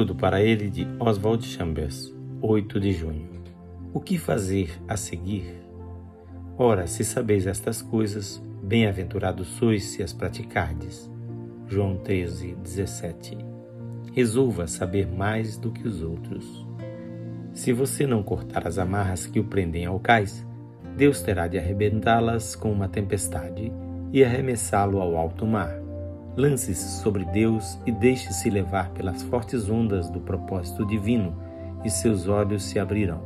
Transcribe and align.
Tudo 0.00 0.14
para 0.14 0.40
ele 0.40 0.70
de 0.70 0.88
Oswald 0.98 1.44
Chambers, 1.44 2.10
8 2.40 2.80
de 2.80 2.90
junho. 2.90 3.28
O 3.92 4.00
que 4.00 4.16
fazer 4.16 4.80
a 4.88 4.96
seguir? 4.96 5.62
Ora, 6.56 6.86
se 6.86 7.04
sabeis 7.04 7.46
estas 7.46 7.82
coisas, 7.82 8.42
bem-aventurados 8.62 9.46
sois 9.46 9.84
se 9.84 10.02
as 10.02 10.14
praticardes. 10.14 11.10
João 11.68 11.98
13, 11.98 12.54
17. 12.62 13.36
Resolva 14.14 14.66
saber 14.66 15.06
mais 15.06 15.58
do 15.58 15.70
que 15.70 15.86
os 15.86 16.02
outros. 16.02 16.66
Se 17.52 17.70
você 17.70 18.06
não 18.06 18.22
cortar 18.22 18.66
as 18.66 18.78
amarras 18.78 19.26
que 19.26 19.38
o 19.38 19.44
prendem 19.44 19.84
ao 19.84 20.00
cais, 20.00 20.46
Deus 20.96 21.20
terá 21.20 21.46
de 21.46 21.58
arrebentá-las 21.58 22.56
com 22.56 22.72
uma 22.72 22.88
tempestade 22.88 23.70
e 24.14 24.24
arremessá-lo 24.24 24.98
ao 24.98 25.14
alto 25.14 25.44
mar. 25.44 25.89
Lance-se 26.40 27.02
sobre 27.02 27.26
Deus 27.26 27.78
e 27.84 27.92
deixe-se 27.92 28.48
levar 28.48 28.88
pelas 28.92 29.22
fortes 29.24 29.68
ondas 29.68 30.08
do 30.08 30.20
propósito 30.20 30.86
divino, 30.86 31.36
e 31.84 31.90
seus 31.90 32.28
olhos 32.28 32.62
se 32.62 32.78
abrirão. 32.78 33.20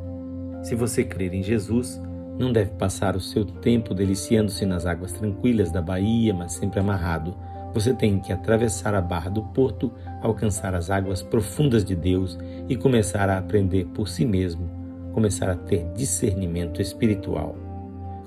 Se 0.64 0.74
você 0.74 1.05
crer 1.05 1.32
em 1.32 1.41
Jesus, 1.41 2.02
não 2.36 2.52
deve 2.52 2.72
passar 2.72 3.14
o 3.14 3.20
seu 3.20 3.45
tempo 3.45 3.95
deliciando-se 3.95 4.66
nas 4.66 4.84
águas 4.84 5.12
tranquilas 5.12 5.70
da 5.70 5.80
Bahia, 5.80 6.34
mas 6.34 6.55
sempre 6.55 6.80
amarrado. 6.80 7.36
Você 7.72 7.95
tem 7.95 8.19
que 8.19 8.32
atravessar 8.32 8.96
a 8.96 9.00
barra 9.00 9.30
do 9.30 9.44
porto, 9.44 9.92
alcançar 10.20 10.74
as 10.74 10.91
águas 10.91 11.22
profundas 11.22 11.84
de 11.84 11.94
Deus 11.94 12.36
e 12.69 12.77
começar 12.77 13.30
a 13.30 13.38
aprender 13.38 13.84
por 13.94 14.08
si 14.08 14.24
mesmo, 14.27 14.69
começar 15.12 15.48
a 15.48 15.55
ter 15.55 15.84
discernimento 15.92 16.83
espiritual. 16.83 17.55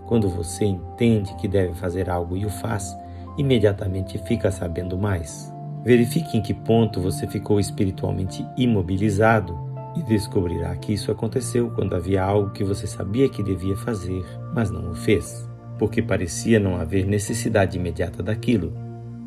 Quando 0.05 0.29
você 0.29 0.63
entende 0.63 1.35
que 1.35 1.47
deve 1.49 1.73
fazer 1.73 2.09
algo 2.09 2.37
e 2.37 2.45
o 2.45 2.49
faz, 2.49 2.95
imediatamente 3.37 4.17
fica 4.17 4.51
sabendo 4.51 4.97
mais. 4.97 5.53
Verifique 5.83 6.37
em 6.37 6.41
que 6.41 6.53
ponto 6.53 6.99
você 6.99 7.27
ficou 7.27 7.59
espiritualmente 7.59 8.45
imobilizado 8.57 9.57
e 9.95 10.03
descobrirá 10.03 10.75
que 10.75 10.93
isso 10.93 11.11
aconteceu 11.11 11.71
quando 11.71 11.95
havia 11.95 12.23
algo 12.23 12.51
que 12.51 12.63
você 12.63 12.85
sabia 12.85 13.29
que 13.29 13.41
devia 13.41 13.75
fazer, 13.77 14.23
mas 14.53 14.69
não 14.69 14.91
o 14.91 14.95
fez, 14.95 15.47
porque 15.79 16.01
parecia 16.01 16.59
não 16.59 16.75
haver 16.75 17.05
necessidade 17.05 17.77
imediata 17.77 18.21
daquilo. 18.21 18.73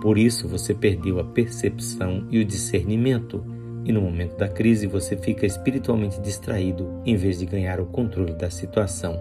Por 0.00 0.18
isso 0.18 0.46
você 0.46 0.74
perdeu 0.74 1.18
a 1.18 1.24
percepção 1.24 2.26
e 2.30 2.38
o 2.38 2.44
discernimento, 2.44 3.44
e 3.84 3.92
no 3.92 4.00
momento 4.00 4.36
da 4.36 4.48
crise 4.48 4.86
você 4.86 5.16
fica 5.16 5.46
espiritualmente 5.46 6.20
distraído 6.20 7.00
em 7.04 7.16
vez 7.16 7.38
de 7.38 7.46
ganhar 7.46 7.80
o 7.80 7.86
controle 7.86 8.34
da 8.34 8.50
situação. 8.50 9.18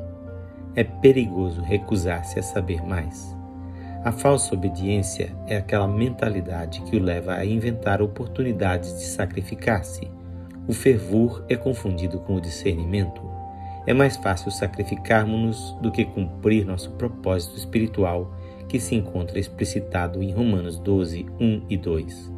É 0.75 0.83
perigoso 0.83 1.61
recusar-se 1.61 2.37
a 2.37 2.43
saber 2.43 2.83
mais. 2.85 3.38
A 4.09 4.11
falsa 4.11 4.55
obediência 4.55 5.31
é 5.45 5.55
aquela 5.55 5.87
mentalidade 5.87 6.81
que 6.81 6.97
o 6.97 6.99
leva 6.99 7.35
a 7.35 7.45
inventar 7.45 8.01
oportunidades 8.01 8.97
de 8.97 9.05
sacrificar-se. 9.05 10.07
O 10.67 10.73
fervor 10.73 11.45
é 11.47 11.55
confundido 11.55 12.19
com 12.21 12.33
o 12.33 12.41
discernimento. 12.41 13.21
É 13.85 13.93
mais 13.93 14.17
fácil 14.17 14.49
sacrificarmos-nos 14.49 15.77
do 15.79 15.91
que 15.91 16.05
cumprir 16.05 16.65
nosso 16.65 16.89
propósito 16.93 17.55
espiritual, 17.55 18.33
que 18.67 18.79
se 18.79 18.95
encontra 18.95 19.37
explicitado 19.37 20.23
em 20.23 20.31
Romanos 20.31 20.79
12, 20.79 21.27
1 21.39 21.65
e 21.69 21.77
2. 21.77 22.31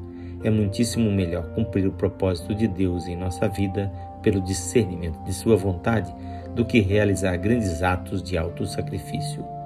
É 0.43 0.49
muitíssimo 0.49 1.09
melhor 1.09 1.53
cumprir 1.53 1.87
o 1.87 1.93
propósito 1.93 2.53
de 2.53 2.67
Deus 2.67 3.07
em 3.07 3.15
nossa 3.15 3.47
vida 3.47 3.89
pelo 4.21 4.41
discernimento 4.41 5.23
de 5.23 5.33
Sua 5.33 5.55
vontade 5.55 6.13
do 6.53 6.65
que 6.65 6.81
realizar 6.81 7.37
grandes 7.37 7.81
atos 7.81 8.21
de 8.21 8.37
autossacrifício. 8.37 9.60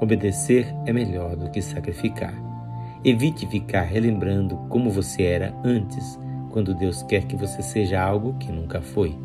Obedecer 0.00 0.66
é 0.84 0.92
melhor 0.92 1.36
do 1.36 1.50
que 1.50 1.62
sacrificar. 1.62 2.34
Evite 3.04 3.46
ficar 3.46 3.82
relembrando 3.82 4.56
como 4.68 4.90
você 4.90 5.22
era 5.22 5.54
antes, 5.64 6.18
quando 6.50 6.74
Deus 6.74 7.02
quer 7.02 7.24
que 7.24 7.36
você 7.36 7.62
seja 7.62 8.02
algo 8.02 8.34
que 8.34 8.50
nunca 8.50 8.80
foi. 8.80 9.16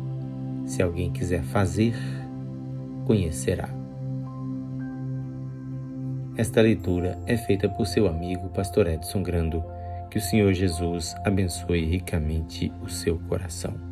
Se 0.64 0.82
alguém 0.82 1.10
quiser 1.10 1.42
fazer, 1.42 1.94
conhecerá. 3.04 3.68
Esta 6.36 6.62
leitura 6.62 7.18
é 7.26 7.36
feita 7.36 7.68
por 7.68 7.86
seu 7.86 8.06
amigo 8.08 8.48
Pastor 8.48 8.86
Edson 8.86 9.22
Grando. 9.22 9.62
Que 10.10 10.18
o 10.18 10.20
Senhor 10.20 10.52
Jesus 10.52 11.14
abençoe 11.24 11.84
ricamente 11.84 12.72
o 12.82 12.88
seu 12.88 13.18
coração. 13.18 13.91